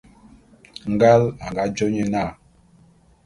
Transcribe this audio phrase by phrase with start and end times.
[0.91, 2.23] Ngal a nga jô nye na.